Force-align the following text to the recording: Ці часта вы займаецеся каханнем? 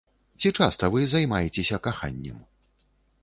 Ці 0.43 0.51
часта 0.59 0.87
вы 0.95 1.03
займаецеся 1.11 1.81
каханнем? 1.87 2.39